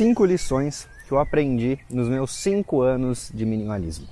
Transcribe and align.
Cinco 0.00 0.24
lições 0.24 0.88
que 1.06 1.12
eu 1.12 1.18
aprendi 1.18 1.78
nos 1.90 2.08
meus 2.08 2.34
cinco 2.34 2.80
anos 2.80 3.30
de 3.34 3.44
minimalismo. 3.44 4.08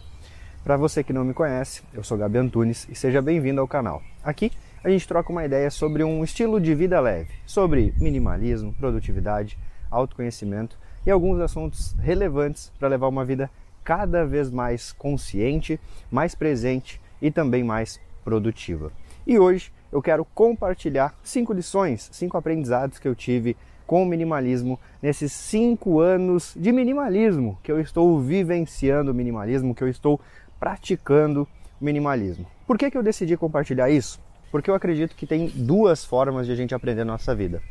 Para 0.62 0.76
você 0.76 1.02
que 1.02 1.14
não 1.14 1.24
me 1.24 1.32
conhece, 1.32 1.80
eu 1.94 2.04
sou 2.04 2.18
Gabi 2.18 2.36
Antunes 2.36 2.86
e 2.90 2.94
seja 2.94 3.22
bem-vindo 3.22 3.58
ao 3.58 3.66
canal. 3.66 4.02
Aqui 4.22 4.52
a 4.84 4.90
gente 4.90 5.08
troca 5.08 5.32
uma 5.32 5.46
ideia 5.46 5.70
sobre 5.70 6.04
um 6.04 6.22
estilo 6.22 6.60
de 6.60 6.74
vida 6.74 7.00
leve, 7.00 7.32
sobre 7.46 7.94
minimalismo, 7.98 8.74
produtividade, 8.74 9.58
autoconhecimento 9.90 10.78
e 11.06 11.10
alguns 11.10 11.40
assuntos 11.40 11.94
relevantes 11.98 12.70
para 12.78 12.88
levar 12.88 13.08
uma 13.08 13.24
vida 13.24 13.50
cada 13.82 14.26
vez 14.26 14.50
mais 14.50 14.92
consciente, 14.92 15.80
mais 16.10 16.34
presente 16.34 17.00
e 17.18 17.30
também 17.30 17.64
mais 17.64 17.98
produtiva. 18.22 18.92
E 19.26 19.38
hoje 19.38 19.72
eu 19.90 20.02
quero 20.02 20.22
compartilhar 20.34 21.18
cinco 21.22 21.54
lições, 21.54 22.10
cinco 22.12 22.36
aprendizados 22.36 22.98
que 22.98 23.08
eu 23.08 23.14
tive 23.14 23.56
com 23.88 24.04
minimalismo 24.04 24.78
nesses 25.00 25.32
cinco 25.32 25.98
anos 25.98 26.52
de 26.54 26.70
minimalismo 26.70 27.58
que 27.62 27.72
eu 27.72 27.80
estou 27.80 28.20
vivenciando 28.20 29.12
o 29.12 29.14
minimalismo, 29.14 29.74
que 29.74 29.82
eu 29.82 29.88
estou 29.88 30.20
praticando 30.60 31.48
o 31.80 31.84
minimalismo. 31.84 32.44
Por 32.66 32.76
que, 32.76 32.90
que 32.90 32.98
eu 32.98 33.02
decidi 33.02 33.34
compartilhar 33.34 33.88
isso? 33.88 34.20
Porque 34.52 34.68
eu 34.68 34.74
acredito 34.74 35.16
que 35.16 35.26
tem 35.26 35.48
duas 35.48 36.04
formas 36.04 36.46
de 36.46 36.52
a 36.52 36.54
gente 36.54 36.74
aprender 36.74 37.00
a 37.00 37.06
nossa 37.06 37.34
vida. 37.34 37.62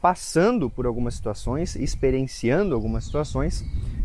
Passando 0.00 0.70
por 0.70 0.86
algumas 0.86 1.14
situações, 1.14 1.74
experienciando 1.74 2.72
algumas 2.72 3.04
situações 3.04 3.64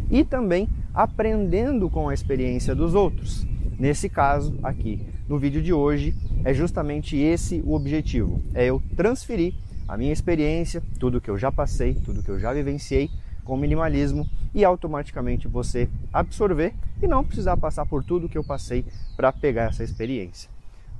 e 0.09 0.23
também 0.23 0.67
aprendendo 0.91 1.87
com 1.87 2.09
a 2.09 2.15
experiência 2.15 2.73
dos 2.73 2.95
outros. 2.95 3.45
Nesse 3.77 4.09
caso 4.09 4.57
aqui, 4.63 4.99
no 5.27 5.37
vídeo 5.37 5.61
de 5.61 5.71
hoje, 5.71 6.15
é 6.43 6.51
justamente 6.51 7.15
esse 7.15 7.61
o 7.63 7.73
objetivo: 7.75 8.41
é 8.55 8.65
eu 8.65 8.81
transferir 8.95 9.53
a 9.89 9.97
minha 9.97 10.13
experiência, 10.13 10.83
tudo 10.99 11.19
que 11.19 11.31
eu 11.31 11.37
já 11.37 11.51
passei, 11.51 11.95
tudo 11.95 12.21
que 12.21 12.29
eu 12.29 12.39
já 12.39 12.53
vivenciei 12.53 13.09
com 13.43 13.57
minimalismo 13.57 14.29
e 14.53 14.63
automaticamente 14.63 15.47
você 15.47 15.89
absorver 16.13 16.75
e 17.01 17.07
não 17.07 17.25
precisar 17.25 17.57
passar 17.57 17.87
por 17.87 18.03
tudo 18.03 18.29
que 18.29 18.37
eu 18.37 18.43
passei 18.43 18.85
para 19.17 19.33
pegar 19.33 19.63
essa 19.63 19.83
experiência. 19.83 20.47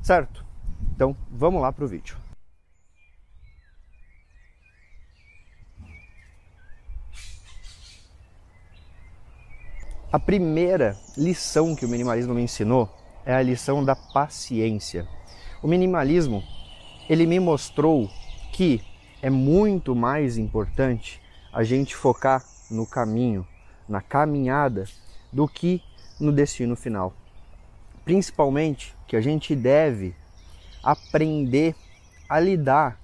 Certo? 0.01 0.43
Então, 0.95 1.15
vamos 1.29 1.61
lá 1.61 1.71
para 1.71 1.85
o 1.85 1.87
vídeo. 1.87 2.17
A 10.11 10.17
primeira 10.17 10.97
lição 11.15 11.75
que 11.75 11.85
o 11.85 11.89
minimalismo 11.89 12.33
me 12.33 12.41
ensinou 12.41 12.89
é 13.23 13.35
a 13.35 13.41
lição 13.43 13.85
da 13.85 13.95
paciência. 13.95 15.07
O 15.61 15.67
minimalismo, 15.67 16.43
ele 17.07 17.27
me 17.27 17.39
mostrou 17.39 18.09
que 18.51 18.81
é 19.21 19.29
muito 19.29 19.95
mais 19.95 20.37
importante 20.37 21.21
a 21.51 21.63
gente 21.63 21.95
focar 21.95 22.43
no 22.69 22.85
caminho, 22.85 23.45
na 23.87 24.01
caminhada, 24.01 24.85
do 25.31 25.47
que 25.47 25.81
no 26.19 26.31
destino 26.31 26.75
final. 26.75 27.13
Principalmente 28.03 28.95
que 29.07 29.15
a 29.15 29.21
gente 29.21 29.55
deve 29.55 30.15
aprender 30.83 31.75
a 32.27 32.39
lidar 32.39 32.99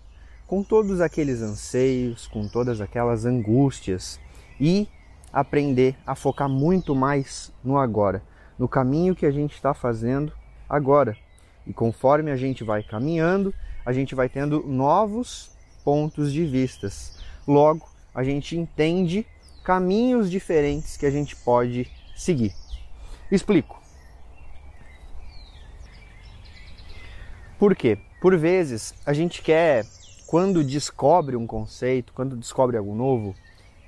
com 0.48 0.64
todos 0.64 1.02
aqueles 1.02 1.42
anseios, 1.42 2.28
com 2.28 2.48
todas 2.48 2.80
aquelas 2.80 3.26
angústias 3.26 4.20
e 4.60 4.88
aprender 5.34 5.98
a 6.06 6.16
focar 6.16 6.48
muito 6.48 6.96
mais 6.96 7.52
no 7.64 7.78
agora, 7.78 8.22
no 8.58 8.68
caminho 8.68 9.16
que 9.16 9.26
a 9.26 9.32
gente 9.32 9.54
está 9.54 9.74
fazendo 9.74 10.32
agora. 10.70 11.18
E 11.66 11.74
conforme 11.74 12.32
a 12.32 12.38
gente 12.38 12.64
vai 12.64 12.84
caminhando, 12.84 13.54
a 13.86 13.94
gente 13.94 14.16
vai 14.16 14.28
tendo 14.28 14.64
novos 14.66 15.52
pontos 15.84 16.34
de 16.34 16.44
vistas. 16.46 17.20
Logo, 17.48 17.88
a 18.14 18.24
gente 18.24 18.58
entende 18.58 19.26
caminhos 19.64 20.30
diferentes 20.32 20.98
que 20.98 21.06
a 21.06 21.12
gente 21.12 21.36
pode 21.36 21.90
seguir. 22.16 22.54
Explico. 23.32 23.80
Por 27.60 27.76
quê? 27.76 27.98
Por 28.22 28.38
vezes 28.38 28.94
a 29.06 29.14
gente 29.14 29.42
quer, 29.42 29.86
quando 30.28 30.64
descobre 30.64 31.36
um 31.36 31.46
conceito, 31.46 32.12
quando 32.14 32.36
descobre 32.36 32.78
algo 32.78 32.96
novo, 32.96 33.36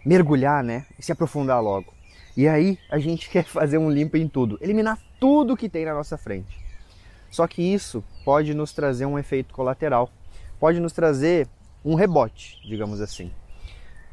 mergulhar, 0.06 0.64
né? 0.64 0.85
E 0.97 1.03
se 1.03 1.12
aprofundar 1.12 1.62
logo. 1.62 1.94
E 2.35 2.47
aí 2.47 2.78
a 2.90 3.00
gente 3.00 3.29
quer 3.31 3.44
fazer 3.44 3.78
um 3.78 3.90
limpo 3.90 4.16
em 4.16 4.28
tudo, 4.28 4.58
eliminar 4.62 5.00
tudo 5.19 5.58
que 5.58 5.68
tem 5.68 5.85
na 5.85 5.94
nossa 5.94 6.18
frente. 6.18 6.66
Só 7.29 7.47
que 7.47 7.61
isso 7.61 8.03
pode 8.23 8.53
nos 8.53 8.73
trazer 8.73 9.05
um 9.05 9.17
efeito 9.17 9.53
colateral, 9.53 10.09
pode 10.59 10.79
nos 10.79 10.93
trazer 10.93 11.47
um 11.83 11.95
rebote, 11.95 12.59
digamos 12.67 13.01
assim. 13.01 13.31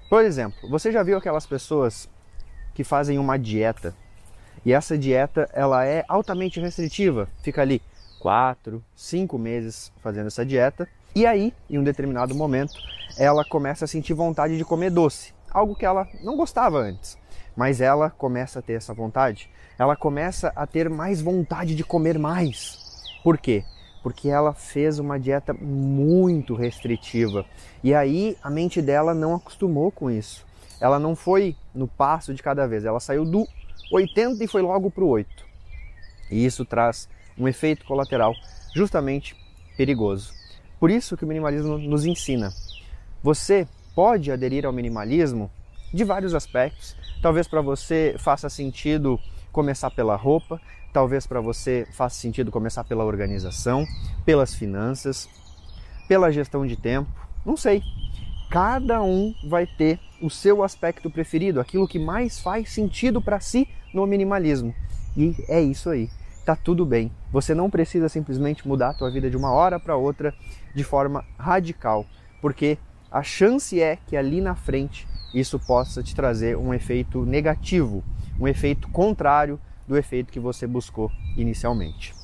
Por 0.09 0.25
exemplo, 0.25 0.69
você 0.69 0.93
já 0.93 1.03
viu 1.03 1.17
aquelas 1.17 1.47
pessoas 1.47 2.09
que 2.75 2.85
fazem 2.85 3.19
uma 3.19 3.39
dieta 3.39 3.95
e 4.65 4.73
essa 4.73 4.97
dieta 4.97 5.49
ela 5.53 5.85
é 5.85 6.05
altamente 6.09 6.61
restritiva, 6.61 7.29
fica 7.43 7.63
ali 7.63 7.83
quatro, 8.19 8.83
cinco 8.95 9.39
meses 9.39 9.93
fazendo 10.03 10.27
essa 10.27 10.45
dieta 10.45 10.89
e 11.15 11.27
aí, 11.27 11.55
em 11.71 11.79
um 11.79 11.85
determinado 11.85 12.35
momento, 12.35 12.75
ela 13.17 13.45
começa 13.45 13.85
a 13.85 13.89
sentir 13.89 14.15
vontade 14.15 14.57
de 14.57 14.65
comer 14.65 14.91
doce 14.91 15.33
algo 15.55 15.77
que 15.77 15.87
ela 15.87 16.09
não 16.21 16.37
gostava 16.37 16.79
antes. 16.79 17.17
Mas 17.57 17.81
ela 17.81 18.11
começa 18.11 18.59
a 18.59 18.63
ter 18.63 18.73
essa 18.73 18.93
vontade, 18.93 19.49
ela 19.79 19.95
começa 19.95 20.53
a 20.57 20.67
ter 20.67 20.91
mais 20.91 21.23
vontade 21.23 21.77
de 21.77 21.85
comer 21.85 22.19
mais. 22.19 22.84
Por 23.25 23.39
quê? 23.39 23.65
Porque 24.03 24.29
ela 24.29 24.53
fez 24.53 24.99
uma 24.99 25.19
dieta 25.19 25.55
muito 25.55 26.55
restritiva. 26.55 27.47
E 27.83 27.95
aí 27.95 28.37
a 28.43 28.51
mente 28.51 28.83
dela 28.83 29.15
não 29.15 29.35
acostumou 29.35 29.91
com 29.91 30.11
isso. 30.11 30.45
Ela 30.79 30.99
não 30.99 31.17
foi 31.17 31.57
no 31.75 31.89
passo 31.89 32.35
de 32.35 32.43
cada 32.43 32.67
vez, 32.67 32.85
ela 32.85 33.01
saiu 33.01 33.25
do 33.25 33.49
80 33.91 34.45
e 34.45 34.47
foi 34.47 34.61
logo 34.61 34.91
para 34.91 35.03
o 35.03 35.09
8. 35.09 35.47
E 36.31 36.45
isso 36.45 36.67
traz 36.67 37.09
um 37.39 37.49
efeito 37.49 37.87
colateral 37.87 38.35
justamente 38.75 39.35
perigoso. 39.75 40.35
Por 40.79 40.91
isso 40.91 41.17
que 41.17 41.25
o 41.25 41.29
minimalismo 41.29 41.79
nos 41.79 42.05
ensina. 42.05 42.53
Você 43.23 43.67
pode 43.95 44.31
aderir 44.31 44.67
ao 44.67 44.73
minimalismo 44.73 45.51
de 45.95 46.05
vários 46.05 46.35
aspectos. 46.35 46.95
Talvez 47.23 47.49
para 47.49 47.63
você 47.63 48.17
faça 48.19 48.51
sentido 48.51 49.19
começar 49.51 49.91
pela 49.91 50.17
roupa, 50.17 50.61
talvez 50.95 51.27
para 51.27 51.41
você 51.41 51.89
faça 51.91 52.21
sentido 52.21 52.53
começar 52.53 52.85
pela 52.85 53.05
organização, 53.05 53.85
pelas 54.25 54.55
finanças, 54.55 55.29
pela 56.07 56.31
gestão 56.31 56.65
de 56.65 56.77
tempo, 56.77 57.11
não 57.45 57.57
sei. 57.57 57.83
Cada 58.49 59.03
um 59.03 59.35
vai 59.49 59.67
ter 59.67 59.99
o 60.23 60.31
seu 60.31 60.63
aspecto 60.63 61.11
preferido, 61.11 61.61
aquilo 61.61 61.89
que 61.89 61.99
mais 61.99 62.39
faz 62.39 62.73
sentido 62.73 63.21
para 63.21 63.41
si 63.41 63.69
no 63.93 64.07
minimalismo. 64.07 64.73
E 65.17 65.35
é 65.49 65.61
isso 65.61 65.91
aí. 65.91 66.09
Tá 66.47 66.55
tudo 66.55 66.87
bem. 66.87 67.11
Você 67.33 67.55
não 67.55 67.69
precisa 67.69 68.09
simplesmente 68.09 68.67
mudar 68.67 68.91
a 68.91 68.95
tua 68.95 69.11
vida 69.11 69.29
de 69.29 69.37
uma 69.37 69.51
hora 69.51 69.81
para 69.81 69.97
outra 69.97 70.33
de 70.77 70.85
forma 70.85 71.25
radical, 71.37 72.07
porque 72.41 72.79
a 73.11 73.23
chance 73.25 73.81
é 73.81 73.99
que 74.07 74.17
ali 74.17 74.41
na 74.41 74.55
frente 74.55 75.09
isso 75.35 75.59
possa 75.59 76.05
te 76.05 76.15
trazer 76.15 76.57
um 76.57 76.73
efeito 76.73 77.27
negativo, 77.27 78.05
um 78.39 78.47
efeito 78.47 78.89
contrário 78.91 79.59
do 79.87 79.97
efeito 79.97 80.33
que 80.33 80.41
você 80.41 80.67
buscou 80.67 81.11
inicialmente. 81.37 82.15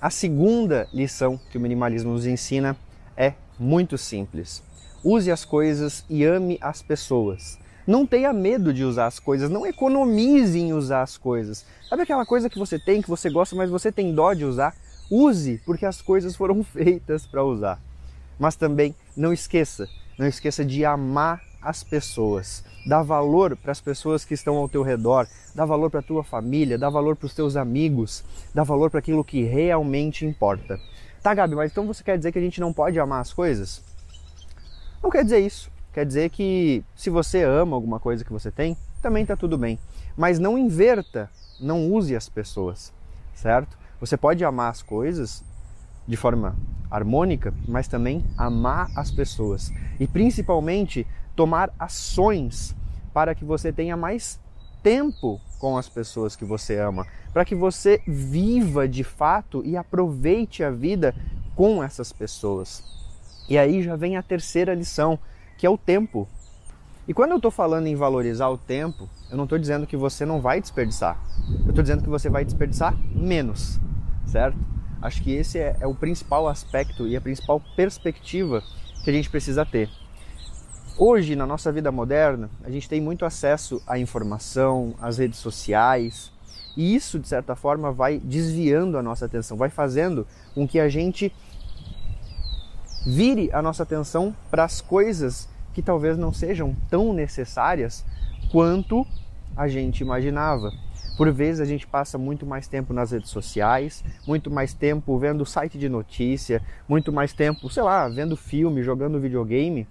A 0.00 0.10
segunda 0.10 0.86
lição 0.92 1.40
que 1.50 1.56
o 1.56 1.60
minimalismo 1.60 2.12
nos 2.12 2.26
ensina 2.26 2.76
é 3.16 3.32
muito 3.58 3.96
simples. 3.96 4.62
Use 5.02 5.30
as 5.30 5.46
coisas 5.46 6.04
e 6.10 6.24
ame 6.24 6.58
as 6.60 6.82
pessoas. 6.82 7.58
Não 7.86 8.06
tenha 8.06 8.32
medo 8.32 8.72
de 8.72 8.84
usar 8.84 9.06
as 9.06 9.18
coisas, 9.18 9.48
não 9.48 9.66
economize 9.66 10.58
em 10.58 10.74
usar 10.74 11.02
as 11.02 11.16
coisas. 11.16 11.64
Sabe 11.88 12.02
aquela 12.02 12.26
coisa 12.26 12.50
que 12.50 12.58
você 12.58 12.78
tem, 12.78 13.00
que 13.00 13.08
você 13.08 13.30
gosta, 13.30 13.56
mas 13.56 13.70
você 13.70 13.90
tem 13.90 14.14
dó 14.14 14.34
de 14.34 14.44
usar? 14.44 14.74
Use, 15.10 15.60
porque 15.64 15.86
as 15.86 16.02
coisas 16.02 16.36
foram 16.36 16.62
feitas 16.64 17.26
para 17.26 17.42
usar. 17.42 17.80
Mas 18.38 18.56
também 18.56 18.94
não 19.16 19.32
esqueça, 19.32 19.88
não 20.18 20.26
esqueça 20.26 20.64
de 20.64 20.84
amar 20.84 21.42
as 21.60 21.82
pessoas, 21.82 22.62
dá 22.86 23.02
valor 23.02 23.56
para 23.56 23.72
as 23.72 23.80
pessoas 23.80 24.24
que 24.24 24.34
estão 24.34 24.56
ao 24.56 24.68
teu 24.68 24.82
redor, 24.82 25.26
dá 25.54 25.64
valor 25.64 25.90
para 25.90 26.00
a 26.00 26.02
tua 26.02 26.22
família, 26.22 26.76
dá 26.76 26.90
valor 26.90 27.16
para 27.16 27.26
os 27.26 27.34
teus 27.34 27.56
amigos, 27.56 28.22
dá 28.52 28.62
valor 28.62 28.90
para 28.90 28.98
aquilo 28.98 29.24
que 29.24 29.42
realmente 29.42 30.26
importa. 30.26 30.78
Tá, 31.22 31.32
Gabi, 31.32 31.54
mas 31.54 31.72
então 31.72 31.86
você 31.86 32.04
quer 32.04 32.18
dizer 32.18 32.32
que 32.32 32.38
a 32.38 32.42
gente 32.42 32.60
não 32.60 32.70
pode 32.70 33.00
amar 33.00 33.22
as 33.22 33.32
coisas? 33.32 33.82
Não 35.02 35.10
quer 35.10 35.24
dizer 35.24 35.38
isso. 35.38 35.70
Quer 35.94 36.04
dizer 36.04 36.28
que 36.28 36.84
se 36.94 37.08
você 37.08 37.42
ama 37.44 37.76
alguma 37.76 38.00
coisa 38.00 38.24
que 38.24 38.32
você 38.32 38.50
tem, 38.50 38.76
também 39.00 39.22
está 39.22 39.36
tudo 39.36 39.56
bem. 39.56 39.78
Mas 40.16 40.38
não 40.38 40.58
inverta, 40.58 41.30
não 41.60 41.90
use 41.90 42.14
as 42.14 42.28
pessoas, 42.28 42.92
certo? 43.34 43.78
Você 44.00 44.16
pode 44.16 44.44
amar 44.44 44.70
as 44.70 44.82
coisas 44.82 45.42
de 46.06 46.16
forma 46.16 46.56
harmônica, 46.94 47.52
mas 47.66 47.88
também 47.88 48.24
amar 48.38 48.88
as 48.94 49.10
pessoas 49.10 49.72
e 49.98 50.06
principalmente 50.06 51.04
tomar 51.34 51.70
ações 51.76 52.74
para 53.12 53.34
que 53.34 53.44
você 53.44 53.72
tenha 53.72 53.96
mais 53.96 54.38
tempo 54.80 55.40
com 55.58 55.76
as 55.76 55.88
pessoas 55.88 56.36
que 56.36 56.44
você 56.44 56.78
ama, 56.78 57.04
para 57.32 57.44
que 57.44 57.54
você 57.54 58.00
viva 58.06 58.86
de 58.86 59.02
fato 59.02 59.60
e 59.64 59.76
aproveite 59.76 60.62
a 60.62 60.70
vida 60.70 61.14
com 61.56 61.82
essas 61.82 62.12
pessoas. 62.12 62.84
E 63.48 63.58
aí 63.58 63.82
já 63.82 63.96
vem 63.96 64.16
a 64.16 64.22
terceira 64.22 64.72
lição, 64.72 65.18
que 65.58 65.66
é 65.66 65.70
o 65.70 65.76
tempo. 65.76 66.28
E 67.08 67.12
quando 67.12 67.32
eu 67.32 67.36
estou 67.38 67.50
falando 67.50 67.86
em 67.88 67.96
valorizar 67.96 68.48
o 68.48 68.56
tempo, 68.56 69.08
eu 69.30 69.36
não 69.36 69.44
estou 69.44 69.58
dizendo 69.58 69.86
que 69.86 69.96
você 69.96 70.24
não 70.24 70.40
vai 70.40 70.60
desperdiçar. 70.60 71.18
Eu 71.64 71.70
estou 71.70 71.82
dizendo 71.82 72.02
que 72.02 72.08
você 72.08 72.30
vai 72.30 72.44
desperdiçar 72.44 72.96
menos, 73.14 73.80
certo? 74.26 74.73
Acho 75.04 75.22
que 75.22 75.32
esse 75.32 75.58
é, 75.58 75.76
é 75.80 75.86
o 75.86 75.94
principal 75.94 76.48
aspecto 76.48 77.06
e 77.06 77.14
a 77.14 77.20
principal 77.20 77.60
perspectiva 77.76 78.62
que 79.04 79.10
a 79.10 79.12
gente 79.12 79.28
precisa 79.28 79.62
ter. 79.66 79.90
Hoje, 80.96 81.36
na 81.36 81.46
nossa 81.46 81.70
vida 81.70 81.92
moderna, 81.92 82.48
a 82.64 82.70
gente 82.70 82.88
tem 82.88 83.02
muito 83.02 83.26
acesso 83.26 83.82
à 83.86 83.98
informação, 83.98 84.94
às 84.98 85.18
redes 85.18 85.38
sociais, 85.40 86.32
e 86.74 86.94
isso, 86.94 87.18
de 87.18 87.28
certa 87.28 87.54
forma, 87.54 87.92
vai 87.92 88.18
desviando 88.18 88.96
a 88.96 89.02
nossa 89.02 89.26
atenção, 89.26 89.58
vai 89.58 89.68
fazendo 89.68 90.26
com 90.54 90.66
que 90.66 90.80
a 90.80 90.88
gente 90.88 91.30
vire 93.06 93.50
a 93.52 93.60
nossa 93.60 93.82
atenção 93.82 94.34
para 94.50 94.64
as 94.64 94.80
coisas 94.80 95.46
que 95.74 95.82
talvez 95.82 96.16
não 96.16 96.32
sejam 96.32 96.74
tão 96.88 97.12
necessárias 97.12 98.02
quanto 98.50 99.06
a 99.54 99.68
gente 99.68 100.00
imaginava. 100.00 100.72
Por 101.16 101.30
vezes 101.30 101.60
a 101.60 101.64
gente 101.64 101.86
passa 101.86 102.18
muito 102.18 102.44
mais 102.44 102.66
tempo 102.66 102.92
nas 102.92 103.12
redes 103.12 103.30
sociais, 103.30 104.04
muito 104.26 104.50
mais 104.50 104.74
tempo 104.74 105.16
vendo 105.16 105.46
site 105.46 105.78
de 105.78 105.88
notícia, 105.88 106.60
muito 106.88 107.12
mais 107.12 107.32
tempo, 107.32 107.70
sei 107.70 107.82
lá, 107.84 108.08
vendo 108.08 108.36
filme, 108.36 108.82
jogando 108.82 109.20
videogame 109.20 109.86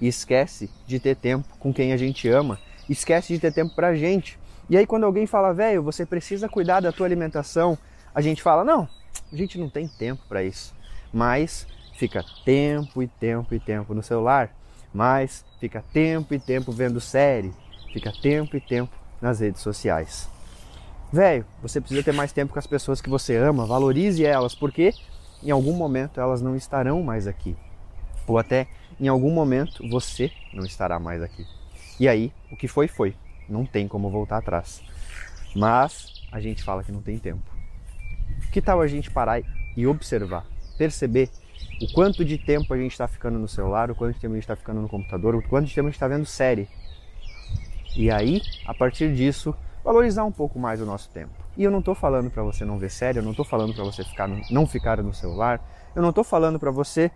e 0.00 0.06
esquece 0.06 0.70
de 0.86 1.00
ter 1.00 1.16
tempo 1.16 1.48
com 1.58 1.72
quem 1.72 1.92
a 1.92 1.96
gente 1.96 2.28
ama, 2.28 2.58
esquece 2.88 3.32
de 3.32 3.40
ter 3.40 3.52
tempo 3.52 3.74
pra 3.74 3.96
gente. 3.96 4.38
E 4.70 4.76
aí 4.76 4.86
quando 4.86 5.04
alguém 5.04 5.26
fala, 5.26 5.52
velho, 5.52 5.82
você 5.82 6.06
precisa 6.06 6.48
cuidar 6.48 6.80
da 6.80 6.92
tua 6.92 7.06
alimentação, 7.06 7.76
a 8.14 8.20
gente 8.20 8.42
fala, 8.42 8.64
não, 8.64 8.88
a 9.32 9.36
gente 9.36 9.58
não 9.58 9.68
tem 9.68 9.88
tempo 9.88 10.22
para 10.28 10.42
isso. 10.42 10.72
Mas 11.12 11.66
fica 11.98 12.24
tempo 12.44 13.02
e 13.02 13.08
tempo 13.08 13.54
e 13.54 13.58
tempo 13.58 13.92
no 13.92 14.02
celular, 14.02 14.54
mas 14.94 15.44
fica 15.58 15.82
tempo 15.92 16.32
e 16.32 16.38
tempo 16.38 16.70
vendo 16.70 17.00
série, 17.00 17.52
fica 17.92 18.12
tempo 18.12 18.56
e 18.56 18.60
tempo 18.60 19.05
nas 19.26 19.40
redes 19.40 19.60
sociais. 19.60 20.28
Velho, 21.12 21.44
você 21.60 21.80
precisa 21.80 22.02
ter 22.02 22.12
mais 22.12 22.32
tempo 22.32 22.52
com 22.52 22.58
as 22.58 22.66
pessoas 22.66 23.00
que 23.00 23.10
você 23.10 23.36
ama, 23.36 23.66
valorize 23.66 24.24
elas, 24.24 24.54
porque 24.54 24.92
em 25.42 25.50
algum 25.50 25.72
momento 25.72 26.20
elas 26.20 26.40
não 26.40 26.54
estarão 26.54 27.02
mais 27.02 27.26
aqui. 27.26 27.56
Ou 28.26 28.38
até 28.38 28.68
em 29.00 29.08
algum 29.08 29.30
momento 29.30 29.88
você 29.88 30.30
não 30.52 30.64
estará 30.64 30.98
mais 30.98 31.22
aqui. 31.22 31.44
E 31.98 32.08
aí, 32.08 32.32
o 32.50 32.56
que 32.56 32.68
foi, 32.68 32.86
foi. 32.88 33.14
Não 33.48 33.64
tem 33.64 33.88
como 33.88 34.10
voltar 34.10 34.38
atrás. 34.38 34.82
Mas 35.54 36.12
a 36.30 36.40
gente 36.40 36.62
fala 36.62 36.84
que 36.84 36.92
não 36.92 37.02
tem 37.02 37.18
tempo. 37.18 37.50
Que 38.52 38.60
tal 38.60 38.80
a 38.80 38.86
gente 38.86 39.10
parar 39.10 39.40
e 39.76 39.86
observar, 39.86 40.44
perceber 40.76 41.30
o 41.80 41.92
quanto 41.92 42.24
de 42.24 42.38
tempo 42.38 42.72
a 42.72 42.76
gente 42.76 42.92
está 42.92 43.06
ficando 43.06 43.38
no 43.38 43.48
celular, 43.48 43.90
o 43.90 43.94
quanto 43.94 44.14
de 44.14 44.20
tempo 44.20 44.34
a 44.34 44.36
gente 44.36 44.44
está 44.44 44.56
ficando 44.56 44.80
no 44.80 44.88
computador, 44.88 45.34
o 45.34 45.42
quanto 45.42 45.66
de 45.66 45.74
tempo 45.74 45.88
a 45.88 45.90
gente 45.90 45.96
está 45.96 46.08
vendo 46.08 46.26
série, 46.26 46.68
e 47.96 48.10
aí, 48.10 48.42
a 48.66 48.74
partir 48.74 49.14
disso, 49.14 49.54
valorizar 49.82 50.24
um 50.24 50.30
pouco 50.30 50.58
mais 50.58 50.82
o 50.82 50.84
nosso 50.84 51.08
tempo. 51.08 51.32
E 51.56 51.64
eu 51.64 51.70
não 51.70 51.78
estou 51.78 51.94
falando 51.94 52.30
para 52.30 52.42
você 52.42 52.62
não 52.62 52.76
ver 52.76 52.90
série, 52.90 53.18
eu 53.18 53.22
não 53.22 53.30
estou 53.30 53.44
falando 53.44 53.72
para 53.72 53.84
você 53.84 54.04
ficar 54.04 54.28
no, 54.28 54.38
não 54.50 54.66
ficar 54.66 55.02
no 55.02 55.14
celular, 55.14 55.66
eu 55.94 56.02
não 56.02 56.10
estou 56.10 56.22
falando 56.22 56.60
para 56.60 56.70
você 56.70 57.10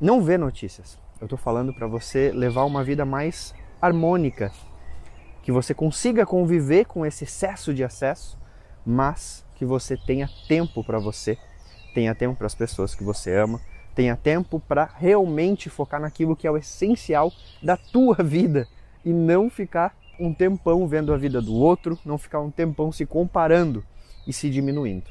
não 0.00 0.22
ver 0.22 0.38
notícias. 0.38 0.98
Eu 1.20 1.26
estou 1.26 1.38
falando 1.38 1.74
para 1.74 1.86
você 1.86 2.32
levar 2.32 2.64
uma 2.64 2.82
vida 2.82 3.04
mais 3.04 3.54
harmônica, 3.78 4.50
que 5.42 5.52
você 5.52 5.74
consiga 5.74 6.24
conviver 6.24 6.86
com 6.86 7.04
esse 7.04 7.24
excesso 7.24 7.74
de 7.74 7.84
acesso, 7.84 8.38
mas 8.86 9.44
que 9.54 9.66
você 9.66 9.98
tenha 9.98 10.30
tempo 10.48 10.82
para 10.82 10.98
você, 10.98 11.36
tenha 11.92 12.14
tempo 12.14 12.36
para 12.36 12.46
as 12.46 12.54
pessoas 12.54 12.94
que 12.94 13.04
você 13.04 13.36
ama, 13.36 13.60
tenha 13.94 14.16
tempo 14.16 14.58
para 14.60 14.88
realmente 14.96 15.68
focar 15.68 16.00
naquilo 16.00 16.34
que 16.34 16.46
é 16.46 16.50
o 16.50 16.56
essencial 16.56 17.30
da 17.62 17.76
tua 17.76 18.16
vida 18.24 18.66
e 19.04 19.12
não 19.12 19.48
ficar 19.48 19.96
um 20.18 20.32
tempão 20.34 20.86
vendo 20.86 21.12
a 21.12 21.16
vida 21.16 21.40
do 21.40 21.54
outro, 21.54 21.98
não 22.04 22.18
ficar 22.18 22.40
um 22.40 22.50
tempão 22.50 22.92
se 22.92 23.06
comparando 23.06 23.82
e 24.26 24.32
se 24.32 24.50
diminuindo. 24.50 25.10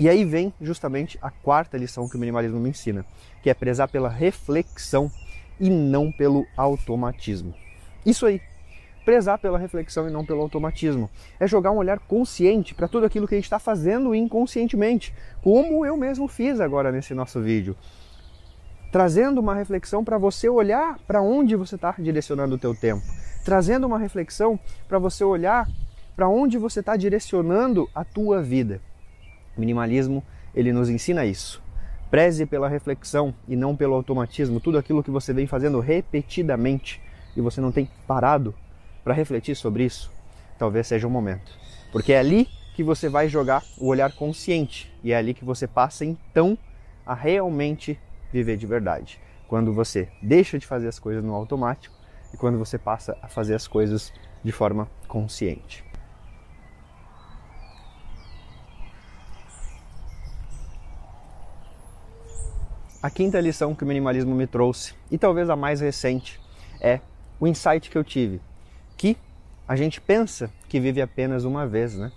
E 0.00 0.08
aí 0.08 0.24
vem 0.24 0.52
justamente 0.60 1.16
a 1.22 1.30
quarta 1.30 1.76
lição 1.76 2.08
que 2.08 2.16
o 2.16 2.18
minimalismo 2.18 2.58
me 2.58 2.70
ensina, 2.70 3.06
que 3.40 3.48
é 3.48 3.54
prezar 3.54 3.88
pela 3.88 4.08
reflexão 4.08 5.08
e 5.60 5.70
não 5.70 6.10
pelo 6.10 6.44
automatismo. 6.56 7.54
Isso 8.04 8.26
aí, 8.26 8.40
prezar 9.04 9.38
pela 9.38 9.58
reflexão 9.58 10.08
e 10.08 10.12
não 10.12 10.24
pelo 10.24 10.40
automatismo. 10.40 11.10
É 11.38 11.46
jogar 11.46 11.70
um 11.70 11.76
olhar 11.76 11.98
consciente 11.98 12.74
para 12.74 12.88
tudo 12.88 13.06
aquilo 13.06 13.26
que 13.26 13.34
a 13.34 13.38
gente 13.38 13.44
está 13.44 13.58
fazendo 13.58 14.14
inconscientemente, 14.14 15.14
como 15.42 15.84
eu 15.84 15.96
mesmo 15.96 16.28
fiz 16.28 16.60
agora 16.60 16.92
nesse 16.92 17.14
nosso 17.14 17.40
vídeo. 17.40 17.76
Trazendo 18.90 19.40
uma 19.40 19.54
reflexão 19.54 20.04
para 20.04 20.18
você 20.18 20.48
olhar 20.48 20.98
para 21.06 21.22
onde 21.22 21.56
você 21.56 21.76
está 21.76 21.94
direcionando 21.98 22.56
o 22.56 22.58
teu 22.58 22.74
tempo. 22.74 23.02
Trazendo 23.44 23.86
uma 23.86 23.98
reflexão 23.98 24.58
para 24.86 24.98
você 24.98 25.24
olhar 25.24 25.66
para 26.14 26.28
onde 26.28 26.58
você 26.58 26.80
está 26.80 26.96
direcionando 26.96 27.88
a 27.94 28.04
tua 28.04 28.42
vida. 28.42 28.80
O 29.56 29.60
minimalismo, 29.60 30.22
ele 30.54 30.72
nos 30.72 30.90
ensina 30.90 31.24
isso. 31.24 31.62
Preze 32.10 32.44
pela 32.44 32.68
reflexão 32.68 33.34
e 33.48 33.56
não 33.56 33.74
pelo 33.74 33.94
automatismo. 33.94 34.60
Tudo 34.60 34.76
aquilo 34.76 35.02
que 35.02 35.10
você 35.10 35.32
vem 35.32 35.46
fazendo 35.46 35.80
repetidamente 35.80 37.00
e 37.34 37.40
você 37.40 37.60
não 37.60 37.72
tem 37.72 37.88
parado 38.06 38.54
para 39.04 39.14
refletir 39.14 39.56
sobre 39.56 39.84
isso, 39.84 40.10
talvez 40.58 40.86
seja 40.86 41.06
o 41.06 41.10
momento. 41.10 41.52
Porque 41.90 42.12
é 42.12 42.18
ali 42.18 42.48
que 42.74 42.82
você 42.82 43.08
vai 43.08 43.28
jogar 43.28 43.62
o 43.78 43.86
olhar 43.86 44.12
consciente 44.12 44.92
e 45.02 45.12
é 45.12 45.16
ali 45.16 45.34
que 45.34 45.44
você 45.44 45.66
passa 45.66 46.04
então 46.04 46.56
a 47.04 47.14
realmente 47.14 47.98
viver 48.32 48.56
de 48.56 48.66
verdade. 48.66 49.20
Quando 49.46 49.72
você 49.72 50.08
deixa 50.22 50.58
de 50.58 50.66
fazer 50.66 50.88
as 50.88 50.98
coisas 50.98 51.22
no 51.22 51.34
automático 51.34 51.94
e 52.32 52.36
quando 52.36 52.58
você 52.58 52.78
passa 52.78 53.16
a 53.20 53.28
fazer 53.28 53.54
as 53.54 53.68
coisas 53.68 54.12
de 54.42 54.52
forma 54.52 54.88
consciente. 55.06 55.84
A 63.02 63.10
quinta 63.10 63.40
lição 63.40 63.74
que 63.74 63.82
o 63.82 63.86
minimalismo 63.86 64.32
me 64.32 64.46
trouxe, 64.46 64.94
e 65.10 65.18
talvez 65.18 65.50
a 65.50 65.56
mais 65.56 65.80
recente, 65.80 66.40
é 66.80 67.00
o 67.40 67.48
insight 67.48 67.90
que 67.90 67.98
eu 67.98 68.04
tive 68.04 68.40
que 69.02 69.16
a 69.66 69.74
gente 69.74 70.00
pensa 70.00 70.48
que 70.68 70.78
vive 70.78 71.02
apenas 71.02 71.42
uma 71.42 71.66
vez, 71.66 71.98
né? 71.98 72.12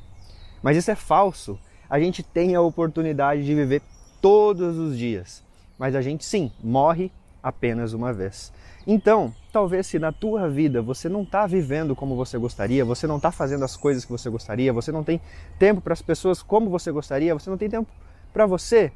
Mas 0.62 0.78
isso 0.78 0.92
é 0.92 0.96
falso. 0.96 1.60
A 1.90 2.00
gente 2.00 2.22
tem 2.22 2.54
a 2.54 2.62
oportunidade 2.62 3.44
de 3.44 3.56
viver 3.56 3.82
todos 4.22 4.78
os 4.78 4.96
dias, 4.96 5.44
mas 5.80 5.96
a 5.96 6.02
gente 6.02 6.24
sim 6.24 6.52
morre 6.64 7.12
apenas 7.42 7.94
uma 7.94 8.14
vez. 8.14 8.54
Então, 8.86 9.34
talvez 9.52 9.88
se 9.88 9.98
na 9.98 10.12
tua 10.12 10.48
vida 10.48 10.80
você 10.80 11.10
não 11.10 11.24
está 11.24 11.48
vivendo 11.48 11.96
como 11.96 12.16
você 12.16 12.38
gostaria, 12.38 12.86
você 12.86 13.08
não 13.08 13.18
está 13.18 13.32
fazendo 13.32 13.66
as 13.66 13.76
coisas 13.76 14.06
que 14.06 14.12
você 14.12 14.30
gostaria, 14.30 14.72
você 14.72 14.92
não 14.92 15.04
tem 15.04 15.20
tempo 15.58 15.82
para 15.82 15.94
as 15.94 16.04
pessoas 16.04 16.44
como 16.44 16.70
você 16.70 16.92
gostaria, 16.92 17.34
você 17.34 17.50
não 17.50 17.58
tem 17.58 17.68
tempo 17.68 17.92
para 18.32 18.46
você, 18.46 18.92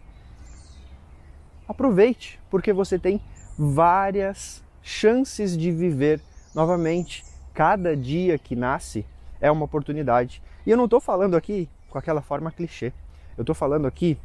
aproveite, 1.67 2.39
porque 2.51 2.72
você 2.72 3.00
tem 3.00 3.19
várias 3.58 4.63
chances 4.84 5.58
de 5.58 5.72
viver 5.72 6.22
novamente 6.53 7.27
cada 7.60 7.94
dia 7.94 8.39
que 8.39 8.56
nasce 8.56 9.06
é 9.42 9.51
uma 9.51 9.66
oportunidade. 9.66 10.42
E 10.66 10.72
eu 10.72 10.78
não 10.78 10.86
estou 10.86 11.01
falando 11.01 11.36
aqui 11.36 11.68
com 11.89 11.98
aquela 11.98 12.22
forma 12.22 12.54
clichê. 12.54 12.94
Eu 13.38 13.42
estou 13.42 13.54
falando 13.54 13.86
aqui 13.86 14.18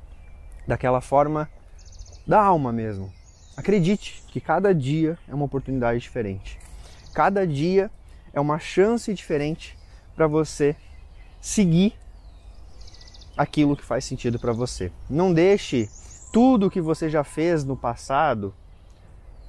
daquela 0.68 1.00
forma 1.00 1.50
da 2.24 2.40
alma 2.40 2.72
mesmo. 2.72 3.12
Acredite 3.56 4.22
que 4.28 4.40
cada 4.40 4.72
dia 4.72 5.18
é 5.26 5.34
uma 5.34 5.46
oportunidade 5.46 5.98
diferente. 5.98 6.60
Cada 7.12 7.44
dia 7.44 7.90
é 8.32 8.38
uma 8.38 8.60
chance 8.60 9.12
diferente 9.12 9.76
para 10.14 10.28
você 10.28 10.76
seguir 11.40 11.92
aquilo 13.36 13.76
que 13.76 13.82
faz 13.82 14.04
sentido 14.04 14.38
para 14.38 14.52
você. 14.52 14.92
Não 15.10 15.34
deixe 15.34 15.90
tudo 16.32 16.70
que 16.70 16.80
você 16.80 17.10
já 17.10 17.24
fez 17.24 17.64
no 17.64 17.76
passado 17.76 18.54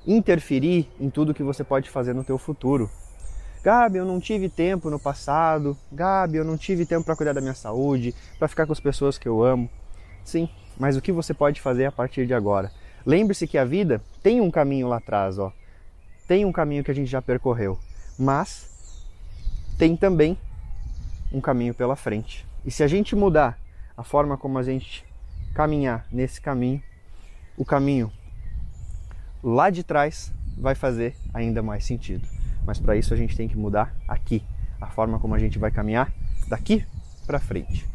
interferir 0.07 0.89
em 0.99 1.11
tudo 1.11 1.35
que 1.35 1.43
você 1.43 1.63
pode 1.63 1.87
fazer 1.87 2.15
no 2.15 2.23
teu 2.23 2.39
futuro. 2.39 2.89
Gabi, 3.65 3.97
eu 3.97 4.05
não 4.05 4.19
tive 4.19 4.47
tempo 4.47 4.91
no 4.91 4.99
passado. 4.99 5.75
Gabi, 5.91 6.37
eu 6.37 6.45
não 6.45 6.55
tive 6.55 6.85
tempo 6.85 7.03
para 7.03 7.15
cuidar 7.15 7.33
da 7.33 7.41
minha 7.41 7.55
saúde, 7.55 8.13
para 8.37 8.47
ficar 8.47 8.67
com 8.67 8.71
as 8.71 8.79
pessoas 8.79 9.17
que 9.17 9.27
eu 9.27 9.43
amo. 9.43 9.67
Sim, 10.23 10.47
mas 10.77 10.95
o 10.95 11.01
que 11.01 11.11
você 11.11 11.33
pode 11.33 11.59
fazer 11.59 11.85
a 11.85 11.91
partir 11.91 12.27
de 12.27 12.35
agora? 12.35 12.71
Lembre-se 13.03 13.47
que 13.47 13.57
a 13.57 13.65
vida 13.65 14.03
tem 14.21 14.39
um 14.39 14.51
caminho 14.51 14.87
lá 14.87 14.97
atrás, 14.97 15.39
ó. 15.39 15.51
Tem 16.27 16.45
um 16.45 16.51
caminho 16.51 16.83
que 16.83 16.91
a 16.91 16.93
gente 16.93 17.09
já 17.09 17.23
percorreu, 17.23 17.79
mas 18.19 18.69
tem 19.79 19.97
também 19.97 20.37
um 21.33 21.41
caminho 21.41 21.73
pela 21.73 21.95
frente. 21.95 22.45
E 22.63 22.69
se 22.69 22.83
a 22.83 22.87
gente 22.87 23.15
mudar 23.15 23.57
a 23.97 24.03
forma 24.03 24.37
como 24.37 24.59
a 24.59 24.63
gente 24.63 25.03
caminhar 25.55 26.05
nesse 26.11 26.39
caminho, 26.39 26.83
o 27.57 27.65
caminho 27.65 28.11
lá 29.43 29.71
de 29.71 29.81
trás 29.81 30.31
vai 30.55 30.75
fazer 30.75 31.15
ainda 31.33 31.63
mais 31.63 31.83
sentido. 31.83 32.34
Mas 32.65 32.79
para 32.79 32.95
isso 32.95 33.13
a 33.13 33.17
gente 33.17 33.35
tem 33.35 33.47
que 33.47 33.57
mudar 33.57 33.95
aqui, 34.07 34.43
a 34.81 34.87
forma 34.87 35.19
como 35.19 35.35
a 35.35 35.39
gente 35.39 35.59
vai 35.59 35.71
caminhar 35.71 36.11
daqui 36.47 36.83
para 37.25 37.39
frente. 37.39 37.85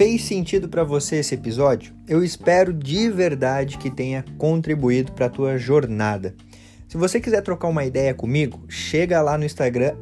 Fez 0.00 0.24
sentido 0.24 0.66
para 0.66 0.82
você 0.82 1.16
esse 1.16 1.34
episódio? 1.34 1.92
Eu 2.08 2.24
espero 2.24 2.72
de 2.72 3.10
verdade 3.10 3.76
que 3.76 3.90
tenha 3.90 4.24
contribuído 4.38 5.12
para 5.12 5.26
a 5.26 5.30
tua 5.30 5.58
jornada. 5.58 6.34
Se 6.88 6.96
você 6.96 7.20
quiser 7.20 7.42
trocar 7.42 7.68
uma 7.68 7.84
ideia 7.84 8.14
comigo, 8.14 8.64
chega 8.66 9.20
lá 9.20 9.36
no 9.36 9.44
Instagram 9.44 9.94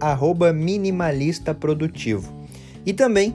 @minimalistaprodutivo. 0.55 2.33
E 2.87 2.93
também 2.93 3.35